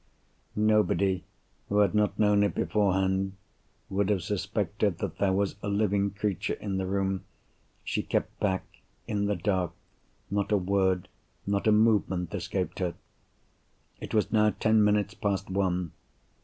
Nobody 0.55 1.23
who 1.69 1.77
had 1.77 1.93
not 1.93 2.17
known 2.17 2.41
it 2.41 2.55
beforehand 2.55 3.33
would 3.87 4.09
have 4.09 4.23
suspected 4.23 4.97
that 4.97 5.19
there 5.19 5.31
was 5.31 5.57
a 5.61 5.67
living 5.69 6.09
creature 6.09 6.55
in 6.55 6.77
the 6.77 6.87
room. 6.87 7.23
She 7.83 8.01
kept 8.01 8.39
back, 8.39 8.65
in 9.05 9.27
the 9.27 9.35
dark: 9.35 9.73
not 10.31 10.51
a 10.51 10.57
word, 10.57 11.07
not 11.45 11.67
a 11.67 11.71
movement 11.71 12.33
escaped 12.33 12.79
her. 12.79 12.95
It 13.99 14.15
was 14.15 14.31
now 14.31 14.49
ten 14.49 14.83
minutes 14.83 15.13
past 15.13 15.51
one. 15.51 15.91